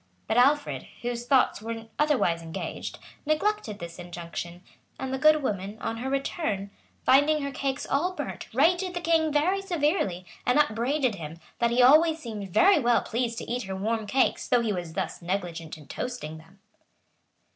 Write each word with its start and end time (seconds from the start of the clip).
But 0.25 0.35
Alfred, 0.37 0.87
whose 1.03 1.27
thoughts 1.27 1.61
were 1.61 1.85
otherwise 1.99 2.41
engaged, 2.41 2.97
neglected 3.23 3.77
this 3.77 3.99
injunction; 3.99 4.63
and 4.97 5.13
the 5.13 5.19
good 5.19 5.43
woman, 5.43 5.77
on 5.79 5.97
her 5.97 6.09
return, 6.09 6.71
finding 7.05 7.43
her 7.43 7.51
cakes 7.51 7.85
all 7.85 8.13
burnt, 8.13 8.47
rated 8.51 8.95
the 8.95 8.99
king 8.99 9.31
very 9.31 9.61
severely, 9.61 10.25
and 10.43 10.57
upbraided 10.57 11.13
him, 11.17 11.37
that 11.59 11.69
he 11.69 11.83
always 11.83 12.17
seemed 12.17 12.49
very 12.51 12.79
well 12.79 13.03
pleased 13.03 13.37
to 13.37 13.43
eat 13.47 13.61
her 13.65 13.75
warm 13.75 14.07
cakes 14.07 14.47
though 14.47 14.61
he 14.61 14.73
was 14.73 14.93
thus 14.93 15.21
negligent 15.21 15.77
in 15.77 15.85
toasting 15.85 16.39
them. 16.39 16.57